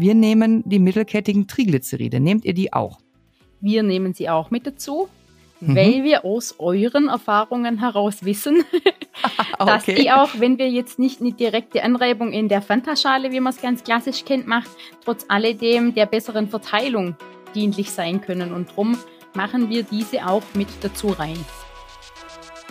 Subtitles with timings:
[0.00, 2.20] Wir nehmen die mittelkettigen Triglyceride.
[2.20, 3.00] Nehmt ihr die auch?
[3.60, 5.10] Wir nehmen sie auch mit dazu,
[5.60, 5.76] mhm.
[5.76, 8.64] weil wir aus euren Erfahrungen heraus wissen,
[9.58, 9.96] dass okay.
[9.96, 13.60] die auch, wenn wir jetzt nicht eine direkte Anreibung in der Fantaschale, wie man es
[13.60, 14.70] ganz klassisch kennt, macht,
[15.04, 17.14] trotz alledem der besseren Verteilung
[17.54, 18.54] dienlich sein können.
[18.54, 18.96] Und darum
[19.34, 21.36] machen wir diese auch mit dazu rein.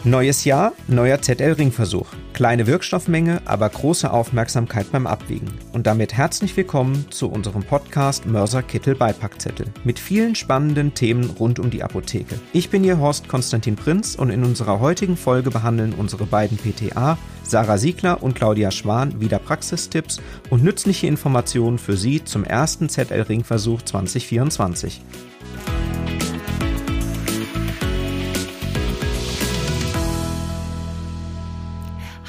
[0.06, 2.08] Neues Jahr, neuer ZL-Ringversuch.
[2.32, 5.50] Kleine Wirkstoffmenge, aber große Aufmerksamkeit beim Abwiegen.
[5.74, 11.60] Und damit herzlich willkommen zu unserem Podcast Mörser Kittel Beipackzettel mit vielen spannenden Themen rund
[11.60, 12.40] um die Apotheke.
[12.54, 17.18] Ich bin Ihr Horst Konstantin Prinz und in unserer heutigen Folge behandeln unsere beiden PTA,
[17.44, 23.82] Sarah Siegler und Claudia Schwan, wieder Praxistipps und nützliche Informationen für Sie zum ersten ZL-Ringversuch
[23.82, 25.02] 2024.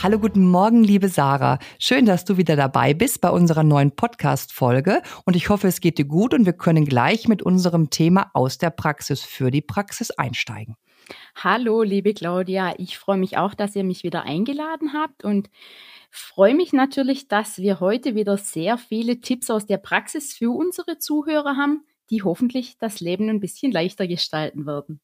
[0.02, 1.58] Hallo, guten Morgen, liebe Sarah.
[1.78, 5.02] Schön, dass du wieder dabei bist bei unserer neuen Podcast-Folge.
[5.26, 8.56] Und ich hoffe, es geht dir gut und wir können gleich mit unserem Thema aus
[8.56, 10.76] der Praxis für die Praxis einsteigen.
[11.34, 12.72] Hallo, liebe Claudia.
[12.78, 15.50] Ich freue mich auch, dass ihr mich wieder eingeladen habt und
[16.10, 20.96] freue mich natürlich, dass wir heute wieder sehr viele Tipps aus der Praxis für unsere
[20.96, 25.02] Zuhörer haben, die hoffentlich das Leben ein bisschen leichter gestalten werden.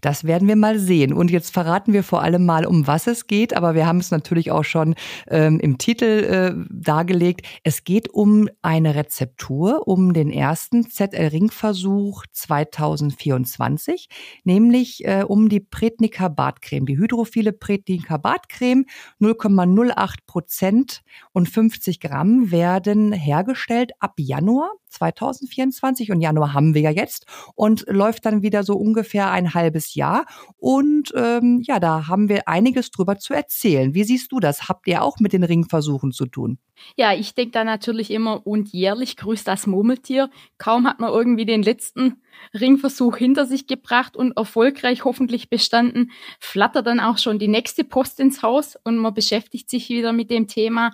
[0.00, 1.12] Das werden wir mal sehen.
[1.12, 3.56] Und jetzt verraten wir vor allem mal, um was es geht.
[3.56, 4.94] Aber wir haben es natürlich auch schon
[5.28, 7.46] ähm, im Titel äh, dargelegt.
[7.62, 14.08] Es geht um eine Rezeptur, um den ersten ZL-Ringversuch 2024,
[14.44, 18.84] nämlich äh, um die Pretnica Bartcreme, die hydrophile Pretnica Bartcreme.
[19.20, 26.10] 0,08 Prozent und 50 Gramm werden hergestellt ab Januar 2024.
[26.10, 30.26] Und Januar haben wir ja jetzt und läuft dann wieder so ungefähr ein halbes Jahr.
[30.56, 33.94] Und ähm, ja, da haben wir einiges drüber zu erzählen.
[33.94, 34.68] Wie siehst du das?
[34.68, 36.58] Habt ihr auch mit den Ringversuchen zu tun?
[36.96, 40.30] Ja, ich denke da natürlich immer, und jährlich grüßt das Murmeltier.
[40.58, 42.22] Kaum hat man irgendwie den letzten
[42.52, 46.10] Ringversuch hinter sich gebracht und erfolgreich hoffentlich bestanden,
[46.40, 50.30] flattert dann auch schon die nächste Post ins Haus und man beschäftigt sich wieder mit
[50.30, 50.90] dem Thema.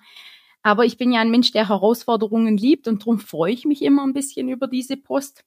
[0.62, 4.04] Aber ich bin ja ein Mensch, der Herausforderungen liebt und darum freue ich mich immer
[4.04, 5.44] ein bisschen über diese Post.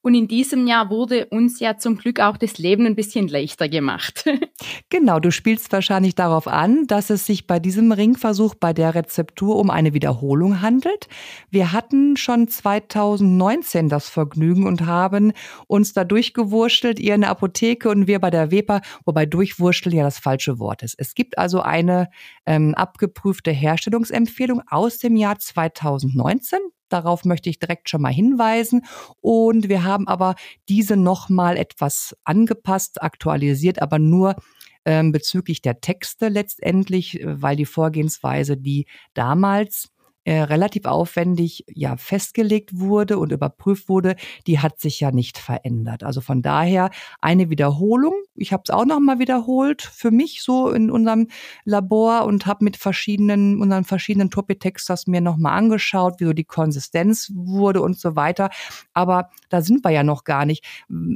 [0.00, 3.68] Und in diesem Jahr wurde uns ja zum Glück auch das Leben ein bisschen leichter
[3.68, 4.24] gemacht.
[4.90, 9.56] genau, du spielst wahrscheinlich darauf an, dass es sich bei diesem Ringversuch bei der Rezeptur
[9.56, 11.08] um eine Wiederholung handelt.
[11.50, 15.32] Wir hatten schon 2019 das Vergnügen und haben
[15.66, 20.04] uns da durchgewurschtelt, ihr in der Apotheke und wir bei der Weber, wobei durchwurschteln ja
[20.04, 20.94] das falsche Wort ist.
[20.96, 22.08] Es gibt also eine
[22.46, 26.60] ähm, abgeprüfte Herstellungsempfehlung aus dem Jahr 2019.
[26.88, 28.84] Darauf möchte ich direkt schon mal hinweisen.
[29.20, 30.34] Und wir haben aber
[30.68, 34.36] diese nochmal etwas angepasst, aktualisiert, aber nur
[34.84, 39.90] ähm, bezüglich der Texte letztendlich, äh, weil die Vorgehensweise, die damals
[40.28, 44.14] äh, relativ aufwendig ja festgelegt wurde und überprüft wurde,
[44.46, 46.04] die hat sich ja nicht verändert.
[46.04, 46.90] Also von daher
[47.22, 48.12] eine Wiederholung.
[48.34, 51.28] Ich habe es auch noch mal wiederholt für mich so in unserem
[51.64, 56.44] Labor und habe mit verschiedenen unseren verschiedenen Topitex mir noch mal angeschaut, wie so die
[56.44, 58.50] Konsistenz wurde und so weiter.
[58.92, 60.62] Aber da sind wir ja noch gar nicht.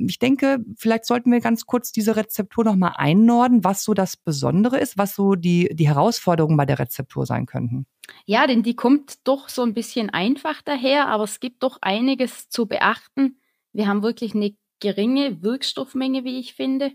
[0.06, 4.16] Ich denke, vielleicht sollten wir ganz kurz diese Rezeptur noch mal einnorden, was so das
[4.16, 7.84] Besondere ist, was so die die Herausforderungen bei der Rezeptur sein könnten.
[8.24, 12.48] Ja, denn die kommt doch so ein bisschen einfach daher, aber es gibt doch einiges
[12.48, 13.40] zu beachten.
[13.72, 16.92] Wir haben wirklich eine geringe Wirkstoffmenge, wie ich finde.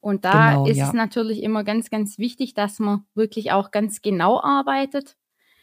[0.00, 0.88] Und da genau, ist ja.
[0.88, 5.16] es natürlich immer ganz, ganz wichtig, dass man wirklich auch ganz genau arbeitet.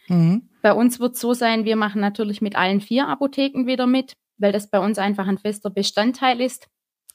[0.08, 0.48] Mhm.
[0.62, 4.14] Bei uns wird es so sein, wir machen natürlich mit allen vier Apotheken wieder mit,
[4.38, 6.68] weil das bei uns einfach ein fester Bestandteil ist.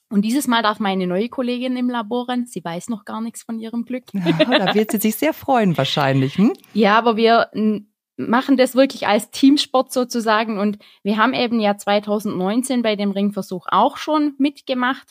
[0.10, 2.46] Und dieses Mal darf meine neue Kollegin im Labor rein.
[2.46, 4.06] Sie weiß noch gar nichts von ihrem Glück.
[4.14, 6.38] da wird sie sich sehr freuen wahrscheinlich.
[6.38, 6.54] Hm?
[6.74, 7.50] Ja, aber wir
[8.18, 10.60] machen das wirklich als Teamsport sozusagen.
[10.60, 15.08] Und wir haben eben ja 2019 bei dem Ringversuch auch schon mitgemacht.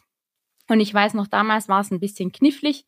[0.69, 2.87] Und ich weiß noch, damals war es ein bisschen knifflig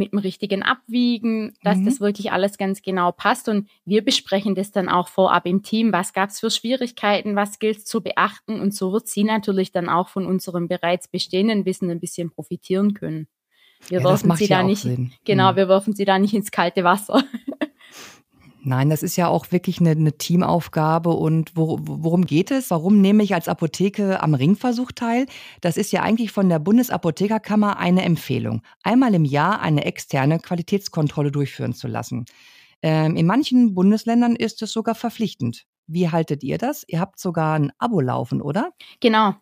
[0.00, 1.84] mit dem richtigen Abwiegen, dass mhm.
[1.84, 3.48] das wirklich alles ganz genau passt.
[3.48, 5.92] Und wir besprechen das dann auch vorab im Team.
[5.92, 7.36] Was gab es für Schwierigkeiten?
[7.36, 8.60] Was gilt zu beachten?
[8.60, 12.94] Und so wird sie natürlich dann auch von unserem bereits bestehenden Wissen ein bisschen profitieren
[12.94, 13.28] können.
[13.88, 15.12] Wir ja, werfen sie da nicht, Sinn.
[15.24, 15.56] genau, mhm.
[15.56, 17.22] wir werfen sie da nicht ins kalte Wasser.
[18.62, 21.10] Nein, das ist ja auch wirklich eine, eine Teamaufgabe.
[21.10, 22.70] Und wo, worum geht es?
[22.70, 25.26] Warum nehme ich als Apotheke am Ringversuch teil?
[25.60, 31.32] Das ist ja eigentlich von der Bundesapothekerkammer eine Empfehlung, einmal im Jahr eine externe Qualitätskontrolle
[31.32, 32.26] durchführen zu lassen.
[32.82, 35.66] Ähm, in manchen Bundesländern ist es sogar verpflichtend.
[35.86, 36.84] Wie haltet ihr das?
[36.86, 38.72] Ihr habt sogar ein Abo laufen, oder?
[39.00, 39.34] Genau.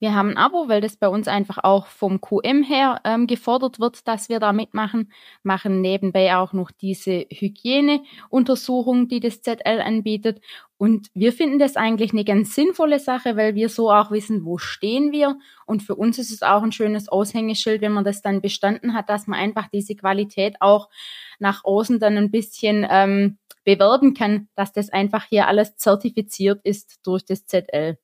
[0.00, 3.80] Wir haben ein Abo, weil das bei uns einfach auch vom QM her ähm, gefordert
[3.80, 5.12] wird, dass wir da mitmachen.
[5.42, 10.40] Machen nebenbei auch noch diese Hygieneuntersuchung, die das ZL anbietet.
[10.76, 14.56] Und wir finden das eigentlich eine ganz sinnvolle Sache, weil wir so auch wissen, wo
[14.58, 15.36] stehen wir.
[15.66, 19.08] Und für uns ist es auch ein schönes Aushängeschild, wenn man das dann bestanden hat,
[19.08, 20.88] dass man einfach diese Qualität auch
[21.40, 27.00] nach außen dann ein bisschen ähm, bewerben kann, dass das einfach hier alles zertifiziert ist
[27.04, 27.98] durch das ZL.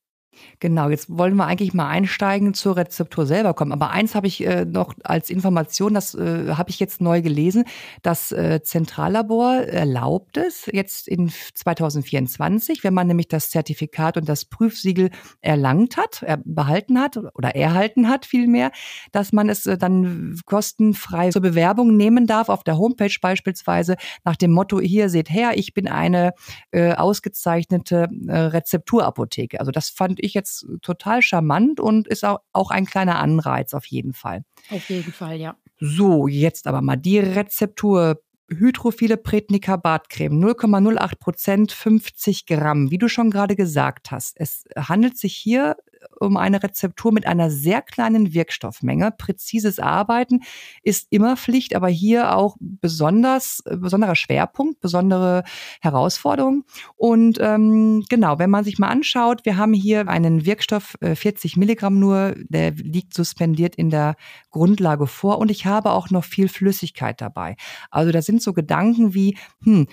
[0.60, 3.72] Genau, jetzt wollen wir eigentlich mal einsteigen zur Rezeptur selber kommen.
[3.72, 7.64] Aber eins habe ich äh, noch als Information, das äh, habe ich jetzt neu gelesen.
[8.02, 14.44] Das äh, Zentrallabor erlaubt es jetzt in 2024, wenn man nämlich das Zertifikat und das
[14.44, 15.10] Prüfsiegel
[15.40, 18.70] erlangt hat, er behalten hat oder erhalten hat vielmehr,
[19.12, 24.36] dass man es äh, dann kostenfrei zur Bewerbung nehmen darf, auf der Homepage beispielsweise, nach
[24.36, 26.32] dem Motto, hier seht her, ich bin eine
[26.70, 29.60] äh, ausgezeichnete äh, Rezepturapotheke.
[29.60, 33.86] Also das fand ich jetzt total charmant und ist auch, auch ein kleiner Anreiz auf
[33.86, 34.44] jeden Fall.
[34.70, 35.56] Auf jeden Fall, ja.
[35.80, 38.20] So, jetzt aber mal die Rezeptur.
[38.50, 42.90] Hydrophile Prätnika Bartcreme, 0,08 Prozent, 50 Gramm.
[42.90, 45.76] Wie du schon gerade gesagt hast, es handelt sich hier
[46.24, 49.12] um eine Rezeptur mit einer sehr kleinen Wirkstoffmenge.
[49.12, 50.40] Präzises Arbeiten
[50.82, 55.44] ist immer Pflicht, aber hier auch besonders besonderer Schwerpunkt, besondere
[55.80, 56.64] Herausforderung.
[56.96, 61.56] Und ähm, genau, wenn man sich mal anschaut, wir haben hier einen Wirkstoff, äh, 40
[61.56, 64.16] Milligramm nur, der liegt suspendiert in der
[64.50, 67.56] Grundlage vor und ich habe auch noch viel Flüssigkeit dabei.
[67.90, 69.86] Also da sind so Gedanken wie, hm,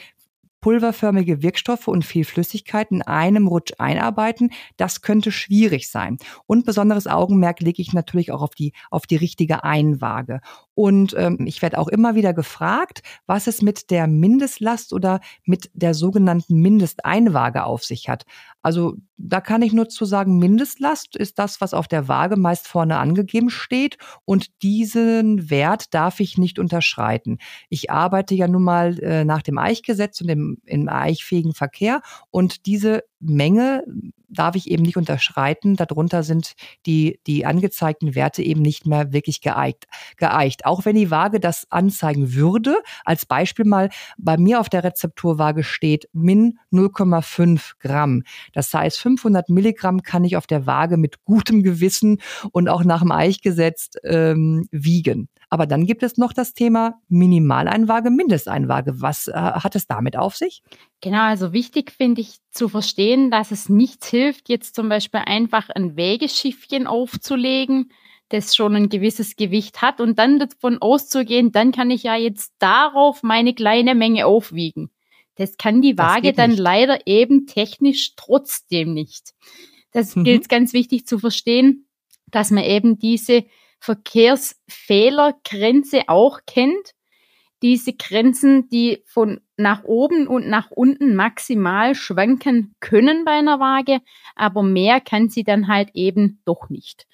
[0.62, 6.18] pulverförmige Wirkstoffe und viel Flüssigkeit in einem Rutsch einarbeiten, das könnte schwierig sein.
[6.46, 10.40] Und besonderes Augenmerk lege ich natürlich auch auf die, auf die richtige Einwaage.
[10.82, 15.70] Und ähm, ich werde auch immer wieder gefragt, was es mit der Mindestlast oder mit
[15.76, 18.24] der sogenannten Mindesteinwaage auf sich hat.
[18.64, 22.68] Also da kann ich nur zu sagen, Mindestlast ist das, was auf der Waage meist
[22.68, 27.38] vorne angegeben steht und diesen Wert darf ich nicht unterschreiten.
[27.70, 32.02] Ich arbeite ja nun mal äh, nach dem Eichgesetz und dem im eichfähigen Verkehr
[32.32, 33.84] und diese Menge
[34.32, 35.76] darf ich eben nicht unterschreiten.
[35.76, 36.54] Darunter sind
[36.86, 39.88] die, die angezeigten Werte eben nicht mehr wirklich geeicht,
[40.18, 40.66] geeicht.
[40.66, 45.64] Auch wenn die Waage das anzeigen würde, als Beispiel mal, bei mir auf der Rezepturwaage
[45.64, 48.24] steht min 0,5 Gramm.
[48.54, 52.20] Das heißt, 500 Milligramm kann ich auf der Waage mit gutem Gewissen
[52.52, 55.28] und auch nach dem Eichgesetz ähm, wiegen.
[55.54, 59.02] Aber dann gibt es noch das Thema Minimaleinwaage, Mindesteinwaage.
[59.02, 60.64] Was äh, hat es damit auf sich?
[61.02, 65.70] Genau, also wichtig finde ich zu verstehen, dass es nichts hilft, jetzt zum Beispiel einfach
[65.70, 67.92] ein Wägeschiffchen aufzulegen,
[68.30, 72.54] das schon ein gewisses Gewicht hat und dann davon auszugehen, dann kann ich ja jetzt
[72.60, 74.90] darauf meine kleine Menge aufwiegen.
[75.36, 79.34] Das kann die Waage dann leider eben technisch trotzdem nicht.
[79.92, 80.24] Das mhm.
[80.24, 81.88] gilt ganz wichtig zu verstehen,
[82.28, 83.44] dass man eben diese
[83.82, 86.94] Verkehrsfehlergrenze auch kennt.
[87.64, 94.00] Diese Grenzen, die von nach oben und nach unten maximal schwanken können bei einer Waage,
[94.36, 97.06] aber mehr kann sie dann halt eben doch nicht.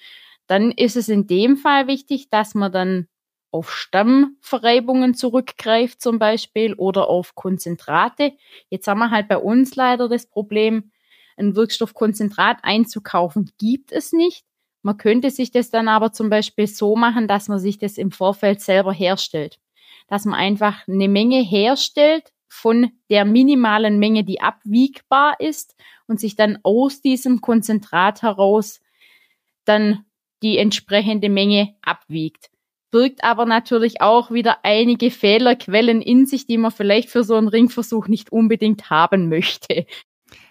[0.46, 3.08] Dann ist es in dem Fall wichtig, dass man dann
[3.50, 8.32] auf Stammverreibungen zurückgreift zum Beispiel oder auf Konzentrate.
[8.70, 10.92] Jetzt haben wir halt bei uns leider das Problem,
[11.36, 14.44] ein Wirkstoffkonzentrat einzukaufen gibt es nicht.
[14.82, 18.10] Man könnte sich das dann aber zum Beispiel so machen, dass man sich das im
[18.10, 19.58] Vorfeld selber herstellt.
[20.08, 26.36] Dass man einfach eine Menge herstellt von der minimalen Menge, die abwiegbar ist und sich
[26.36, 28.80] dann aus diesem Konzentrat heraus
[29.64, 30.04] dann
[30.42, 32.50] die entsprechende Menge abwiegt.
[32.90, 37.48] Birgt aber natürlich auch wieder einige Fehlerquellen in sich, die man vielleicht für so einen
[37.48, 39.84] Ringversuch nicht unbedingt haben möchte.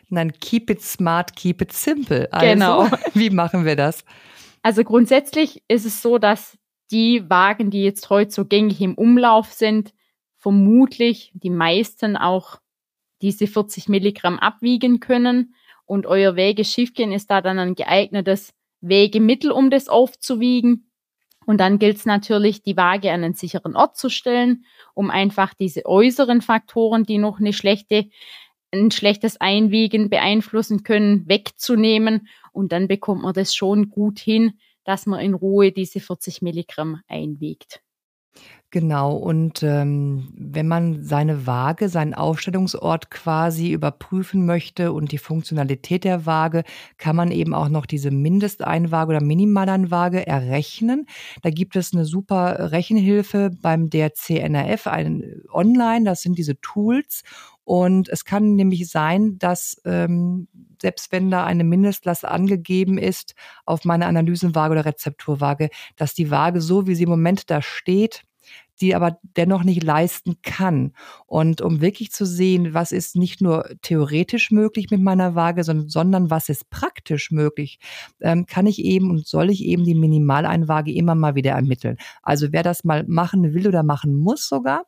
[0.09, 2.31] Nein, keep it smart, keep it simple.
[2.31, 2.89] Also, genau.
[3.13, 4.05] Wie machen wir das?
[4.61, 6.57] Also grundsätzlich ist es so, dass
[6.91, 9.93] die Wagen, die jetzt heute so gängig im Umlauf sind,
[10.37, 12.59] vermutlich die meisten auch
[13.21, 15.53] diese 40 Milligramm abwiegen können.
[15.85, 20.89] Und euer Wägeschiffchen ist da dann ein geeignetes Wägemittel, um das aufzuwiegen.
[21.45, 25.53] Und dann gilt es natürlich, die Waage an einen sicheren Ort zu stellen, um einfach
[25.53, 28.09] diese äußeren Faktoren, die noch eine schlechte
[28.71, 32.27] ein schlechtes Einwiegen beeinflussen können, wegzunehmen.
[32.51, 37.01] Und dann bekommt man das schon gut hin, dass man in Ruhe diese 40 Milligramm
[37.07, 37.81] einwiegt.
[38.69, 46.03] Genau, und ähm, wenn man seine Waage, seinen Aufstellungsort quasi überprüfen möchte und die Funktionalität
[46.03, 46.63] der Waage,
[46.97, 51.05] kann man eben auch noch diese Mindesteinwaage oder Minimaleinwaage errechnen.
[51.43, 57.23] Da gibt es eine super Rechenhilfe beim DRC-NRF, ein, online, das sind diese Tools.
[57.63, 60.49] Und es kann nämlich sein, dass ähm,
[60.81, 63.33] selbst wenn da eine Mindestlast angegeben ist
[63.65, 68.23] auf meiner Analysenwaage oder Rezepturwaage, dass die Waage so, wie sie im Moment da steht,
[68.81, 70.93] die aber dennoch nicht leisten kann.
[71.25, 75.89] Und um wirklich zu sehen, was ist nicht nur theoretisch möglich mit meiner Waage, sondern,
[75.89, 77.79] sondern was ist praktisch möglich,
[78.21, 81.97] ähm, kann ich eben und soll ich eben die Minimaleinwaage immer mal wieder ermitteln.
[82.21, 84.83] Also wer das mal machen will oder machen muss sogar,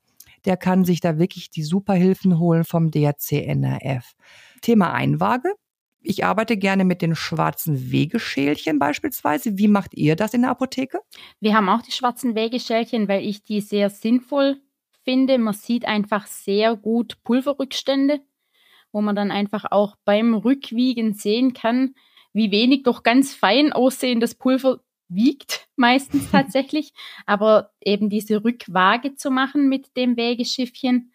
[0.45, 4.13] der kann sich da wirklich die Superhilfen holen vom DRC NRF.
[4.61, 5.53] Thema Einwaage
[6.01, 9.57] ich arbeite gerne mit den schwarzen Wegeschälchen beispielsweise.
[9.57, 11.01] Wie macht ihr das in der Apotheke?
[11.39, 14.61] Wir haben auch die schwarzen Wegeschälchen, weil ich die sehr sinnvoll
[15.03, 15.37] finde.
[15.37, 18.21] Man sieht einfach sehr gut Pulverrückstände,
[18.91, 21.95] wo man dann einfach auch beim Rückwiegen sehen kann,
[22.31, 24.79] wie wenig doch ganz fein aussehendes Pulver
[25.09, 26.93] wiegt, meistens tatsächlich.
[27.25, 31.11] Aber eben diese Rückwaage zu machen mit dem Wägeschiffchen,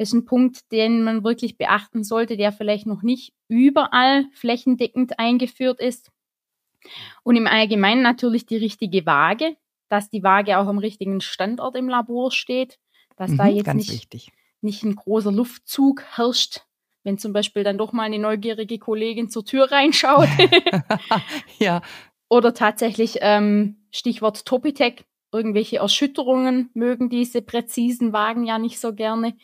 [0.00, 5.78] ist ein Punkt, den man wirklich beachten sollte, der vielleicht noch nicht überall flächendeckend eingeführt
[5.78, 6.10] ist.
[7.22, 9.56] Und im Allgemeinen natürlich die richtige Waage,
[9.90, 12.78] dass die Waage auch am richtigen Standort im Labor steht,
[13.16, 16.62] dass mhm, da jetzt nicht, nicht ein großer Luftzug herrscht,
[17.04, 20.28] wenn zum Beispiel dann doch mal eine neugierige Kollegin zur Tür reinschaut.
[21.58, 21.82] ja.
[22.30, 29.34] Oder tatsächlich ähm, Stichwort Topitec, irgendwelche Erschütterungen mögen diese präzisen Wagen ja nicht so gerne.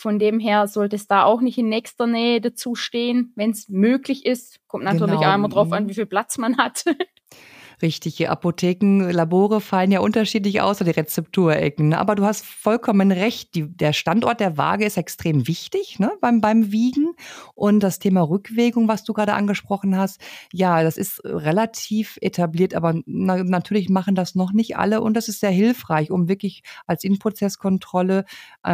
[0.00, 3.68] Von dem her sollte es da auch nicht in nächster Nähe dazu stehen, wenn es
[3.68, 4.58] möglich ist.
[4.66, 5.30] Kommt natürlich genau.
[5.30, 6.84] auch immer drauf an, wie viel Platz man hat.
[7.82, 11.94] Richtig, Apotheken, Labore fallen ja unterschiedlich aus, die Rezepturecken.
[11.94, 13.54] Aber du hast vollkommen recht.
[13.54, 17.14] Die, der Standort der Waage ist extrem wichtig ne, beim, beim Wiegen.
[17.54, 20.20] Und das Thema Rückwägung, was du gerade angesprochen hast,
[20.52, 25.00] ja, das ist relativ etabliert, aber na, natürlich machen das noch nicht alle.
[25.00, 28.26] Und das ist sehr hilfreich, um wirklich als Inprozesskontrolle
[28.62, 28.70] äh,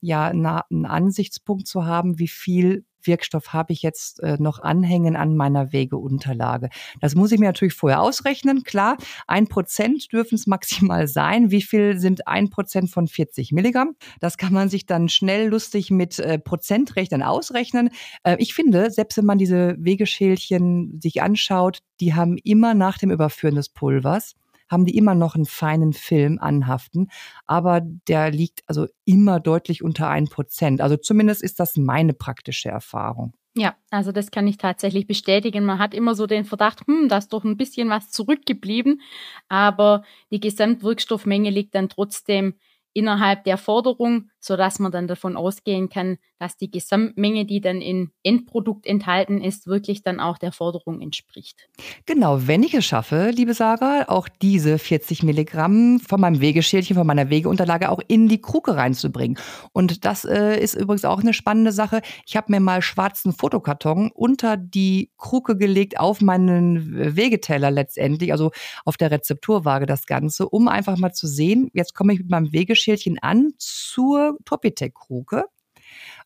[0.00, 5.16] ja na, einen Ansichtspunkt zu haben, wie viel Wirkstoff habe ich jetzt äh, noch anhängen
[5.16, 6.68] an meiner Wegeunterlage.
[7.00, 8.62] Das muss ich mir natürlich vorher ausrechnen.
[8.62, 11.50] Klar, ein Prozent dürfen es maximal sein.
[11.50, 13.94] Wie viel sind ein Prozent von 40 Milligramm?
[14.20, 17.90] Das kann man sich dann schnell lustig mit äh, Prozentrechnern ausrechnen.
[18.22, 23.10] Äh, ich finde, selbst wenn man diese Wegeschälchen sich anschaut, die haben immer nach dem
[23.10, 24.34] Überführen des Pulvers
[24.68, 27.10] haben die immer noch einen feinen Film anhaften,
[27.46, 30.80] aber der liegt also immer deutlich unter ein Prozent.
[30.80, 33.34] Also zumindest ist das meine praktische Erfahrung.
[33.54, 35.64] Ja, also das kann ich tatsächlich bestätigen.
[35.64, 39.00] Man hat immer so den Verdacht, hm, da ist doch ein bisschen was zurückgeblieben,
[39.48, 42.54] aber die Gesamtwirkstoffmenge liegt dann trotzdem
[42.92, 48.10] innerhalb der Forderung, sodass man dann davon ausgehen kann, dass die Gesamtmenge, die dann in
[48.22, 51.68] Endprodukt enthalten ist, wirklich dann auch der Forderung entspricht.
[52.06, 57.06] Genau, wenn ich es schaffe, liebe Sarah, auch diese 40 Milligramm von meinem Wegeschälchen, von
[57.06, 59.38] meiner Wegeunterlage auch in die Kruke reinzubringen.
[59.72, 62.02] Und das äh, ist übrigens auch eine spannende Sache.
[62.26, 68.50] Ich habe mir mal schwarzen Fotokarton unter die Kruke gelegt auf meinen Wegeteller letztendlich, also
[68.84, 72.52] auf der Rezepturwaage das Ganze, um einfach mal zu sehen, jetzt komme ich mit meinem
[72.52, 75.44] Wegeschälchen an zur Topitec-Kruke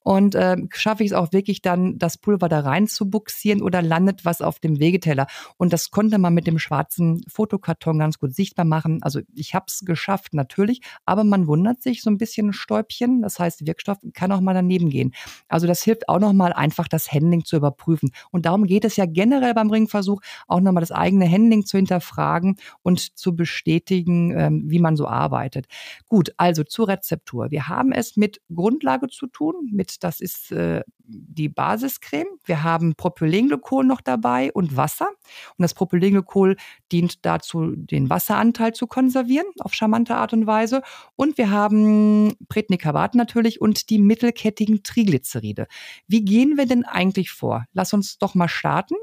[0.02, 3.82] und äh, schaffe ich es auch wirklich dann, das Pulver da rein zu buxieren oder
[3.82, 5.26] landet was auf dem Wegeteller.
[5.56, 9.02] Und das konnte man mit dem schwarzen Fotokarton ganz gut sichtbar machen.
[9.02, 13.22] Also ich habe es geschafft, natürlich, aber man wundert sich so ein bisschen Stäubchen.
[13.22, 15.12] Das heißt, Wirkstoff kann auch mal daneben gehen.
[15.48, 18.10] Also das hilft auch nochmal einfach, das Handling zu überprüfen.
[18.30, 22.56] Und darum geht es ja generell beim Ringversuch, auch nochmal das eigene Handling zu hinterfragen
[22.82, 25.66] und zu bestätigen, ähm, wie man so arbeitet.
[26.08, 27.50] Gut, also zur Rezeptur.
[27.50, 32.28] Wir haben es mit Grundlage zu tun, mit das ist äh, die Basiscreme.
[32.44, 35.08] Wir haben Propylenglykol noch dabei und Wasser.
[35.56, 36.56] Und das Propylenglykol
[36.90, 40.82] dient dazu, den Wasseranteil zu konservieren auf charmante Art und Weise.
[41.16, 45.66] Und wir haben Prednicabat natürlich und die mittelkettigen Triglyceride.
[46.06, 47.64] Wie gehen wir denn eigentlich vor?
[47.72, 48.94] Lass uns doch mal starten.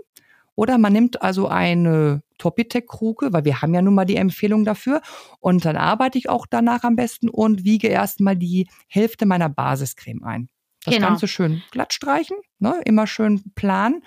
[0.60, 5.02] Oder man nimmt also eine Topitec-Kruke, weil wir haben ja nun mal die Empfehlung dafür.
[5.40, 10.22] Und dann arbeite ich auch danach am besten und wiege erstmal die Hälfte meiner Basiscreme
[10.24, 10.50] ein.
[10.86, 11.08] Das genau.
[11.08, 12.82] Ganze schön glatt streichen, ne?
[12.86, 14.02] immer schön plan.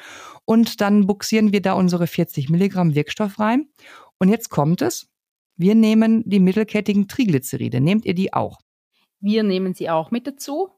[0.45, 3.69] Und dann buxieren wir da unsere 40 Milligramm Wirkstoff rein.
[4.19, 5.09] Und jetzt kommt es.
[5.57, 7.81] Wir nehmen die mittelkettigen Triglyceride.
[7.81, 8.59] Nehmt ihr die auch?
[9.21, 10.71] Wir nehmen sie auch mit dazu,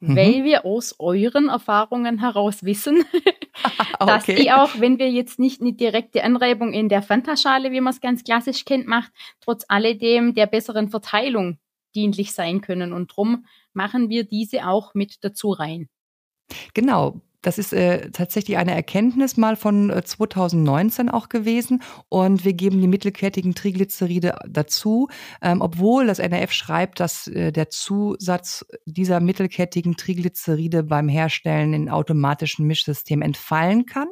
[0.00, 0.16] mhm.
[0.16, 3.04] weil wir aus euren Erfahrungen heraus wissen,
[4.00, 4.36] dass okay.
[4.36, 8.00] die auch, wenn wir jetzt nicht eine direkte Anreibung in der Fantaschale, wie man es
[8.00, 11.58] ganz klassisch kennt, macht, trotz alledem der besseren Verteilung
[11.94, 12.92] dienlich sein können.
[12.92, 15.88] Und drum machen wir diese auch mit dazu rein.
[16.74, 17.20] Genau.
[17.42, 21.82] Das ist äh, tatsächlich eine Erkenntnis mal von äh, 2019 auch gewesen.
[22.08, 25.08] Und wir geben die mittelkettigen Triglyceride dazu,
[25.42, 31.90] ähm, obwohl das NRF schreibt, dass äh, der Zusatz dieser mittelkettigen Triglyceride beim Herstellen in
[31.90, 34.08] automatischen Mischsystemen entfallen kann.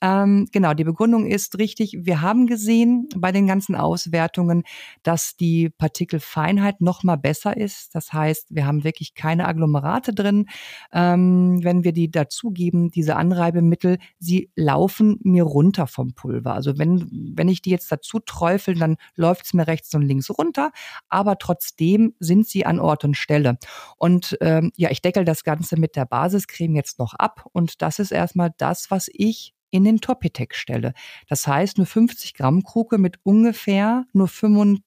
[0.00, 1.98] Ähm, genau, die Begründung ist richtig.
[2.00, 4.62] Wir haben gesehen bei den ganzen Auswertungen,
[5.02, 7.94] dass die Partikelfeinheit noch mal besser ist.
[7.94, 10.46] Das heißt, wir haben wirklich keine Agglomerate drin.
[10.92, 16.54] Ähm, wenn wir die dazugeben, eben diese Anreibemittel, sie laufen mir runter vom Pulver.
[16.54, 20.30] Also wenn, wenn ich die jetzt dazu träufel, dann läuft es mir rechts und links
[20.30, 20.70] runter,
[21.08, 23.58] aber trotzdem sind sie an Ort und Stelle.
[23.96, 27.98] Und ähm, ja, ich deckel das Ganze mit der Basiscreme jetzt noch ab und das
[27.98, 30.94] ist erstmal das, was ich in den Topitec stelle.
[31.28, 34.84] Das heißt, eine 50 Gramm Kruke mit ungefähr nur 25,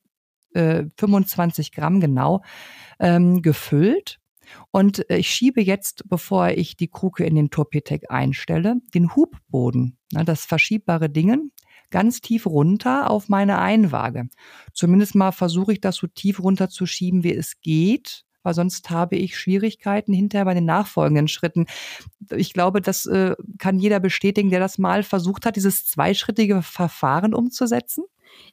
[0.54, 2.42] äh, 25 Gramm genau
[3.00, 4.20] ähm, gefüllt
[4.72, 9.98] und äh, ich schiebe jetzt, bevor ich die Kruke in den Torpetec einstelle, den Hubboden,
[10.12, 11.52] das verschiebbare Dingen,
[11.90, 14.30] ganz tief runter auf meine Einwaage.
[14.74, 19.38] Zumindest mal versuche ich das so tief runterzuschieben, wie es geht, weil sonst habe ich
[19.38, 21.66] Schwierigkeiten hinterher bei den nachfolgenden Schritten.
[22.32, 27.34] Ich glaube, das äh, kann jeder bestätigen, der das mal versucht hat, dieses zweischrittige Verfahren
[27.34, 28.04] umzusetzen.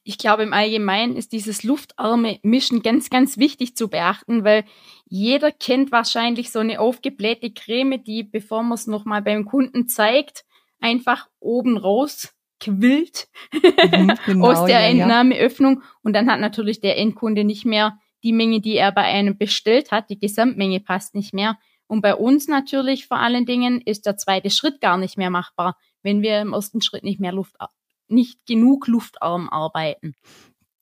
[0.03, 4.65] Ich glaube, im Allgemeinen ist dieses luftarme Mischen ganz, ganz wichtig zu beachten, weil
[5.07, 10.45] jeder kennt wahrscheinlich so eine aufgeblähte Creme, die, bevor man es nochmal beim Kunden zeigt,
[10.81, 15.81] einfach oben raus quillt mhm, genau, aus der ja, Entnahmeöffnung.
[15.81, 15.89] Ja.
[16.03, 19.91] Und dann hat natürlich der Endkunde nicht mehr die Menge, die er bei einem bestellt
[19.91, 20.11] hat.
[20.11, 21.59] Die Gesamtmenge passt nicht mehr.
[21.87, 25.77] Und bei uns natürlich vor allen Dingen ist der zweite Schritt gar nicht mehr machbar,
[26.03, 27.57] wenn wir im ersten Schritt nicht mehr Luft
[28.11, 30.15] nicht genug luftarm arbeiten.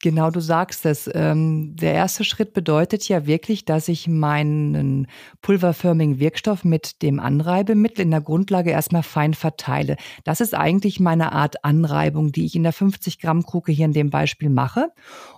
[0.00, 1.10] Genau, du sagst es.
[1.12, 5.08] Ähm, der erste Schritt bedeutet ja wirklich, dass ich meinen
[5.42, 9.96] pulverförmigen Wirkstoff mit dem Anreibemittel in der Grundlage erstmal fein verteile.
[10.22, 13.92] Das ist eigentlich meine Art Anreibung, die ich in der 50 Gramm Kruke hier in
[13.92, 14.92] dem Beispiel mache.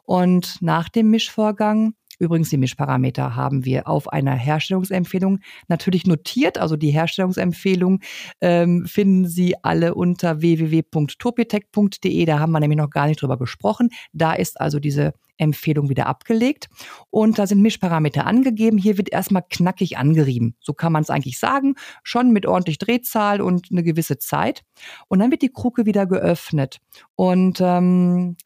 [0.05, 6.59] Und nach dem Mischvorgang Übrigens, die Mischparameter haben wir auf einer Herstellungsempfehlung natürlich notiert.
[6.59, 8.01] Also die Herstellungsempfehlung
[8.43, 12.25] ähm, finden Sie alle unter www.topitec.de.
[12.27, 13.89] Da haben wir nämlich noch gar nicht drüber gesprochen.
[14.13, 16.69] Da ist also diese Empfehlung wieder abgelegt.
[17.09, 18.77] Und da sind Mischparameter angegeben.
[18.77, 20.55] Hier wird erstmal knackig angerieben.
[20.61, 21.75] So kann man es eigentlich sagen.
[22.03, 24.63] Schon mit ordentlich Drehzahl und eine gewisse Zeit.
[25.09, 26.81] Und dann wird die Kruke wieder geöffnet.
[27.17, 28.37] Und ähm,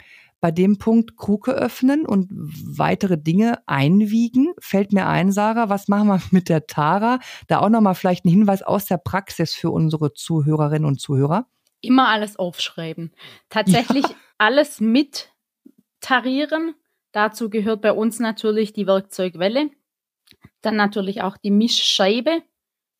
[0.44, 6.08] bei dem Punkt Kruke öffnen und weitere Dinge einwiegen, fällt mir ein, Sarah, was machen
[6.08, 7.18] wir mit der Tara?
[7.48, 11.46] Da auch nochmal vielleicht ein Hinweis aus der Praxis für unsere Zuhörerinnen und Zuhörer.
[11.80, 13.14] Immer alles aufschreiben.
[13.48, 14.14] Tatsächlich ja.
[14.36, 15.32] alles mit
[16.00, 16.74] tarieren.
[17.12, 19.70] Dazu gehört bei uns natürlich die Werkzeugwelle,
[20.60, 22.42] dann natürlich auch die Mischscheibe,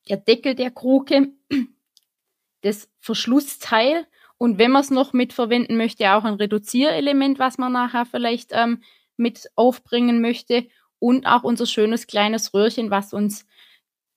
[0.09, 1.27] der Deckel der Kruke,
[2.61, 8.05] das Verschlussteil und wenn man es noch mitverwenden möchte, auch ein Reduzierelement, was man nachher
[8.05, 8.83] vielleicht ähm,
[9.17, 10.67] mit aufbringen möchte.
[10.99, 13.45] Und auch unser schönes kleines Röhrchen, was uns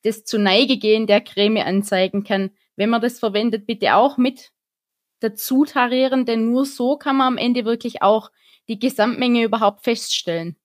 [0.02, 2.50] das zu Neige gehen der Creme anzeigen kann.
[2.76, 4.52] Wenn man das verwendet, bitte auch mit
[5.20, 8.30] dazu tarieren, denn nur so kann man am Ende wirklich auch
[8.68, 10.56] die Gesamtmenge überhaupt feststellen.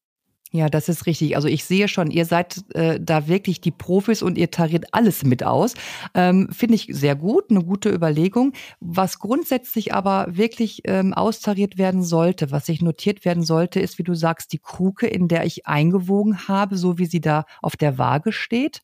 [0.56, 1.36] Ja, das ist richtig.
[1.36, 5.24] Also ich sehe schon, ihr seid äh, da wirklich die Profis und ihr tariert alles
[5.24, 5.74] mit aus.
[6.14, 8.54] Ähm, Finde ich sehr gut, eine gute Überlegung.
[8.80, 14.04] Was grundsätzlich aber wirklich ähm, austariert werden sollte, was sich notiert werden sollte, ist, wie
[14.04, 17.98] du sagst, die Kruke, in der ich eingewogen habe, so wie sie da auf der
[17.98, 18.84] Waage steht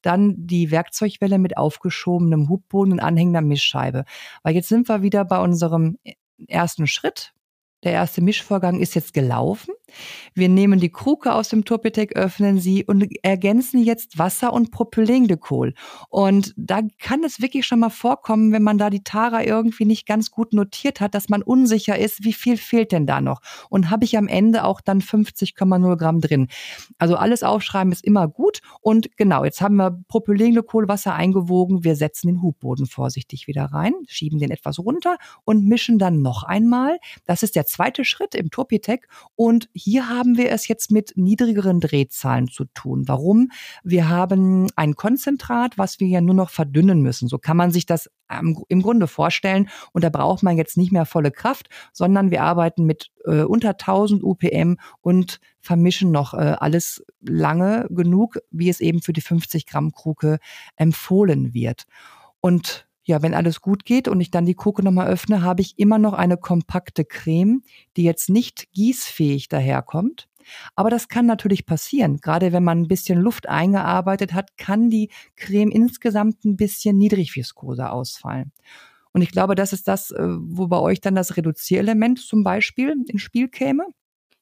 [0.00, 4.04] dann die Werkzeugwelle mit aufgeschobenem Hubboden und anhängender Mischscheibe.
[4.42, 5.96] Weil jetzt sind wir wieder bei unserem
[6.48, 7.32] ersten Schritt.
[7.84, 9.74] Der erste Mischvorgang ist jetzt gelaufen.
[10.34, 15.74] Wir nehmen die Kruke aus dem Turpitec, öffnen sie und ergänzen jetzt Wasser und Propylenglykol.
[16.08, 20.06] Und da kann es wirklich schon mal vorkommen, wenn man da die Tara irgendwie nicht
[20.06, 23.40] ganz gut notiert hat, dass man unsicher ist, wie viel fehlt denn da noch?
[23.68, 26.48] Und habe ich am Ende auch dann 50,0 Gramm drin?
[26.98, 28.60] Also alles aufschreiben ist immer gut.
[28.80, 31.84] Und genau, jetzt haben wir Propylenglykol, Wasser eingewogen.
[31.84, 36.42] Wir setzen den Hubboden vorsichtig wieder rein, schieben den etwas runter und mischen dann noch
[36.42, 36.98] einmal.
[37.26, 39.08] Das ist der zweite Schritt im Turpitec.
[39.36, 43.04] Und hier haben wir es jetzt mit niedrigeren Drehzahlen zu tun.
[43.06, 43.50] Warum?
[43.82, 47.28] Wir haben ein Konzentrat, was wir ja nur noch verdünnen müssen.
[47.28, 48.10] So kann man sich das
[48.68, 49.68] im Grunde vorstellen.
[49.92, 53.70] Und da braucht man jetzt nicht mehr volle Kraft, sondern wir arbeiten mit äh, unter
[53.70, 59.66] 1000 UPM und vermischen noch äh, alles lange genug, wie es eben für die 50
[59.66, 60.38] Gramm Kruke
[60.76, 61.84] empfohlen wird.
[62.40, 65.78] Und ja, wenn alles gut geht und ich dann die Kruke nochmal öffne, habe ich
[65.78, 67.62] immer noch eine kompakte Creme,
[67.96, 70.28] die jetzt nicht gießfähig daherkommt,
[70.74, 72.18] Aber das kann natürlich passieren.
[72.18, 77.90] Gerade wenn man ein bisschen Luft eingearbeitet hat, kann die Creme insgesamt ein bisschen Niedrigviskose
[77.90, 78.52] ausfallen.
[79.12, 82.94] Und ich glaube, das ist das, äh, wo bei euch dann das Reduzierelement zum Beispiel
[83.06, 83.86] ins Spiel käme.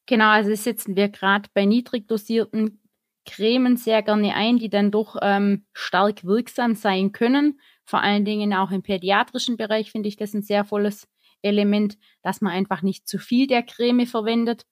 [0.06, 2.80] Genau, also setzen wir gerade bei niedrig dosierten
[3.26, 7.60] Cremen sehr gerne ein, die dann doch ähm, stark wirksam sein können.
[7.90, 11.08] Vor allen Dingen auch im pädiatrischen Bereich finde ich das ein sehr volles
[11.42, 14.64] Element, dass man einfach nicht zu viel der Creme verwendet.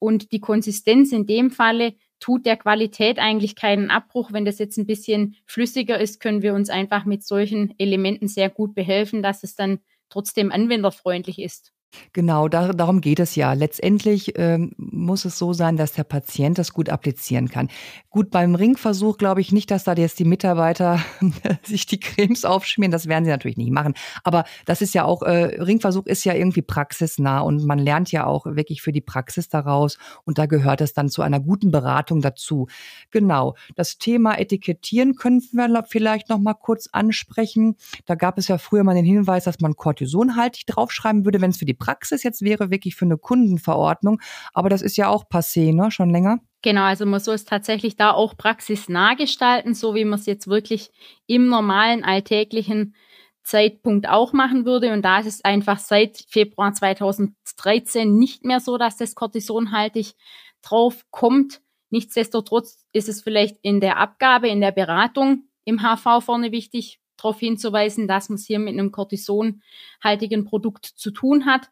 [0.00, 4.32] Und die Konsistenz in dem Falle tut der Qualität eigentlich keinen Abbruch.
[4.32, 8.50] Wenn das jetzt ein bisschen flüssiger ist, können wir uns einfach mit solchen Elementen sehr
[8.50, 11.72] gut behelfen, dass es dann trotzdem anwenderfreundlich ist.
[12.12, 13.52] Genau, da, darum geht es ja.
[13.54, 17.68] Letztendlich ähm, muss es so sein, dass der Patient das gut applizieren kann.
[18.10, 21.00] Gut, beim Ringversuch glaube ich nicht, dass da jetzt die Mitarbeiter
[21.62, 22.92] sich die Cremes aufschmieren.
[22.92, 23.94] Das werden sie natürlich nicht machen.
[24.22, 28.26] Aber das ist ja auch, äh, Ringversuch ist ja irgendwie praxisnah und man lernt ja
[28.26, 29.98] auch wirklich für die Praxis daraus.
[30.24, 32.68] Und da gehört es dann zu einer guten Beratung dazu.
[33.10, 33.54] Genau.
[33.76, 37.76] Das Thema Etikettieren können wir vielleicht noch mal kurz ansprechen.
[38.04, 41.56] Da gab es ja früher mal den Hinweis, dass man kortisonhaltig draufschreiben würde, wenn es
[41.56, 44.20] für die Praxis jetzt wäre wirklich für eine Kundenverordnung.
[44.52, 45.90] Aber das ist ja auch passé, ne?
[45.90, 46.38] Schon länger.
[46.62, 50.48] Genau, also man soll es tatsächlich da auch praxisnah gestalten, so wie man es jetzt
[50.48, 50.90] wirklich
[51.26, 52.94] im normalen alltäglichen
[53.42, 54.92] Zeitpunkt auch machen würde.
[54.92, 60.14] Und da ist es einfach seit Februar 2013 nicht mehr so, dass das kortisonhaltig
[60.62, 61.60] drauf kommt.
[61.90, 67.38] Nichtsdestotrotz ist es vielleicht in der Abgabe, in der Beratung im HV vorne wichtig, darauf
[67.38, 71.68] hinzuweisen, dass man es hier mit einem kortisonhaltigen Produkt zu tun hat,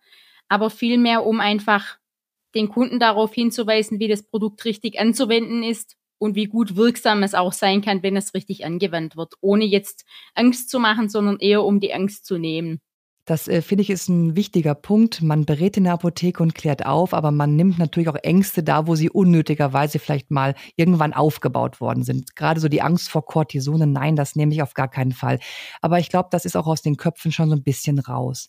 [0.48, 1.98] aber vielmehr, um einfach
[2.54, 7.34] den Kunden darauf hinzuweisen, wie das Produkt richtig anzuwenden ist und wie gut wirksam es
[7.34, 10.04] auch sein kann, wenn es richtig angewandt wird, ohne jetzt
[10.34, 12.80] Angst zu machen, sondern eher um die Angst zu nehmen.
[13.26, 15.20] Das äh, finde ich ist ein wichtiger Punkt.
[15.20, 18.86] Man berät in der Apotheke und klärt auf, aber man nimmt natürlich auch Ängste da,
[18.86, 22.36] wo sie unnötigerweise vielleicht mal irgendwann aufgebaut worden sind.
[22.36, 25.40] Gerade so die Angst vor Cortisone, nein, das nehme ich auf gar keinen Fall.
[25.82, 28.46] Aber ich glaube, das ist auch aus den Köpfen schon so ein bisschen raus.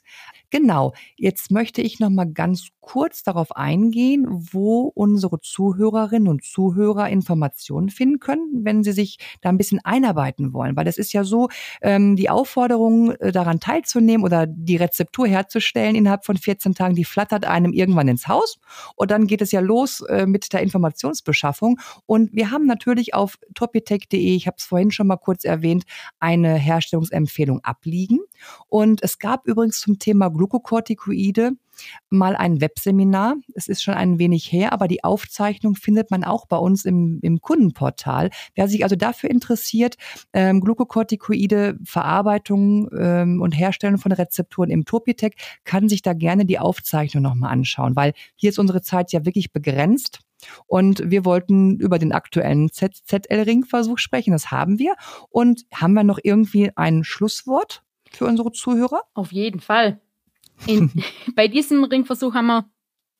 [0.51, 7.09] Genau, jetzt möchte ich noch mal ganz kurz darauf eingehen, wo unsere Zuhörerinnen und Zuhörer
[7.09, 10.77] Informationen finden können, wenn sie sich da ein bisschen einarbeiten wollen.
[10.77, 11.49] Weil das ist ja so,
[11.81, 17.05] ähm, die Aufforderung, äh, daran teilzunehmen oder die Rezeptur herzustellen innerhalb von 14 Tagen, die
[17.05, 18.59] flattert einem irgendwann ins Haus.
[18.95, 21.79] Und dann geht es ja los äh, mit der Informationsbeschaffung.
[22.05, 25.85] Und wir haben natürlich auf topitech.de, ich habe es vorhin schon mal kurz erwähnt,
[26.19, 28.19] eine Herstellungsempfehlung abliegen.
[28.67, 31.53] Und es gab übrigens zum Thema Glukokortikoide
[32.09, 33.35] mal ein Webseminar.
[33.53, 37.19] Es ist schon ein wenig her, aber die Aufzeichnung findet man auch bei uns im,
[37.21, 38.29] im Kundenportal.
[38.55, 39.95] Wer sich also dafür interessiert,
[40.33, 46.59] ähm, Glukokortikoide, Verarbeitung ähm, und Herstellung von Rezepturen im Topitec, kann sich da gerne die
[46.59, 50.21] Aufzeichnung nochmal anschauen, weil hier ist unsere Zeit ja wirklich begrenzt.
[50.67, 54.31] Und wir wollten über den aktuellen ZZL-Ringversuch sprechen.
[54.31, 54.95] Das haben wir.
[55.29, 59.01] Und haben wir noch irgendwie ein Schlusswort für unsere Zuhörer?
[59.13, 59.99] Auf jeden Fall.
[60.65, 60.91] In,
[61.35, 62.69] bei diesem Ringversuch haben wir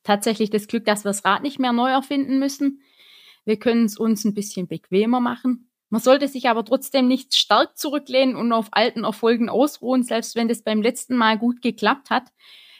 [0.04, 2.82] tatsächlich das Glück, dass wir das Rad nicht mehr neu erfinden müssen.
[3.46, 5.70] Wir können es uns ein bisschen bequemer machen.
[5.90, 10.50] Man sollte sich aber trotzdem nicht stark zurücklehnen und auf alten Erfolgen ausruhen, selbst wenn
[10.50, 12.28] das beim letzten Mal gut geklappt hat.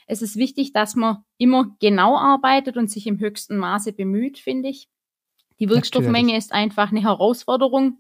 [0.08, 4.70] Es ist wichtig, dass man immer genau arbeitet und sich im höchsten Maße bemüht, finde
[4.70, 4.90] ich.
[5.60, 6.38] Die Wirkstoffmenge Natürlich.
[6.38, 8.00] ist einfach eine Herausforderung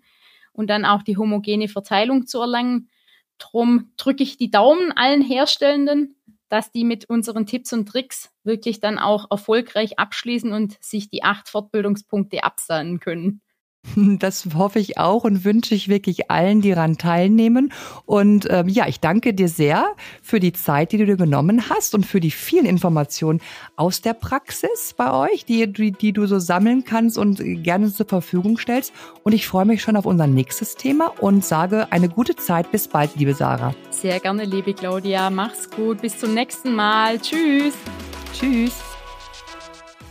[0.51, 2.89] und dann auch die homogene Verteilung zu erlangen.
[3.37, 6.16] Drum drücke ich die Daumen allen Herstellenden,
[6.49, 11.23] dass die mit unseren Tipps und Tricks wirklich dann auch erfolgreich abschließen und sich die
[11.23, 13.41] acht Fortbildungspunkte absahnen können.
[14.19, 17.71] Das hoffe ich auch und wünsche ich wirklich allen, die daran teilnehmen.
[18.06, 19.88] Und ähm, ja, ich danke dir sehr
[20.21, 23.41] für die Zeit, die du dir genommen hast und für die vielen Informationen
[23.76, 28.08] aus der Praxis bei euch, die, die, die du so sammeln kannst und gerne zur
[28.08, 28.93] Verfügung stellst.
[29.23, 32.71] Und ich freue mich schon auf unser nächstes Thema und sage eine gute Zeit.
[32.71, 33.73] Bis bald, liebe Sarah.
[33.89, 35.30] Sehr gerne, liebe Claudia.
[35.30, 36.02] Mach's gut.
[36.02, 37.19] Bis zum nächsten Mal.
[37.19, 37.73] Tschüss.
[38.34, 38.87] Tschüss.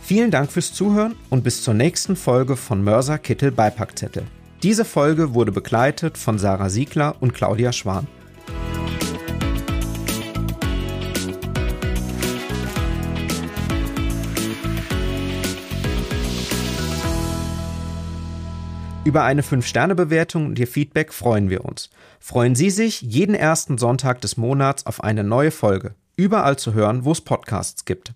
[0.07, 4.23] Vielen Dank fürs Zuhören und bis zur nächsten Folge von Mörser Kittel Beipackzettel.
[4.63, 8.07] Diese Folge wurde begleitet von Sarah Siegler und Claudia Schwan.
[19.03, 21.89] Über eine 5-Sterne-Bewertung und Ihr Feedback freuen wir uns.
[22.21, 25.95] Freuen Sie sich jeden ersten Sonntag des Monats auf eine neue Folge.
[26.15, 28.13] Überall zu hören, wo es Podcasts gibt.